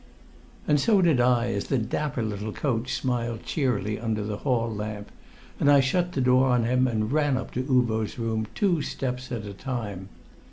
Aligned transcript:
And 0.67 0.79
so 0.79 0.99
did 1.03 1.21
I 1.21 1.53
as 1.53 1.65
the 1.65 1.77
dapper 1.77 2.23
little 2.23 2.51
coach 2.51 2.91
smiled 2.91 3.43
cheerily 3.43 3.99
under 3.99 4.23
the 4.23 4.37
hall 4.37 4.73
lamp, 4.73 5.11
and 5.59 5.69
I 5.71 5.79
shut 5.79 6.13
the 6.13 6.21
door 6.21 6.47
on 6.49 6.63
him 6.63 6.87
and 6.87 7.11
ran 7.11 7.37
up 7.37 7.51
to 7.51 7.61
Uvo's 7.61 8.17
room 8.17 8.47
two 8.55 8.81
steps 8.81 9.31
at 9.31 9.45
a 9.45 9.53
time. 9.53 10.09